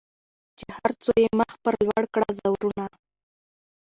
چي 0.59 0.65
هر 0.77 0.91
څو 1.03 1.11
یې 1.23 1.29
مخ 1.39 1.51
پر 1.63 1.73
لوړه 1.85 2.07
کړه 2.13 2.29
زورونه 2.39 2.85